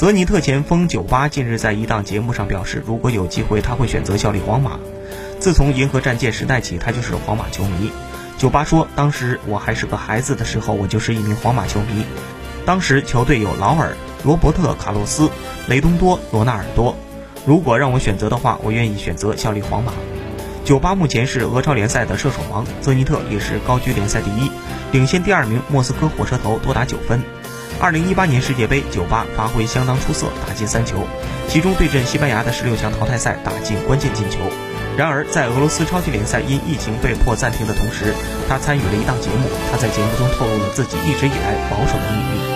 [0.00, 4.80] 泽尼特前锋九八近日在一档节目上表示，如果有机会，他会选择效力皇马。
[5.38, 7.92] 自从银河战舰时代起，他就是皇马球迷。
[8.38, 12.06] 九八说：“当时我还是个孩子的时候，我就是一名皇马球迷。
[12.64, 13.94] 当时球队有劳尔、
[14.24, 15.28] 罗伯特·卡洛斯、
[15.68, 16.96] 雷东多、罗纳尔多。
[17.44, 19.92] 如果让我选择的话，我愿意选择效力皇马。”
[20.64, 24.50] 九八目前是俄超联赛的射手王，泽尼特也是高居联赛第一，
[24.92, 27.22] 领先第二名莫斯科火车头多达九分。
[27.80, 31.06] 二零一八年世界杯，九八发挥相当出色，打进三球，
[31.48, 34.38] 其中对阵西班牙的十六强淘汰赛打进关键进球。
[34.98, 38.12] 然而，在俄罗斯超级联赛因疫情被迫暂停的同时，
[38.46, 42.49] 他参与了一档节目，他在节目中透露了自己一直以来保守的秘密。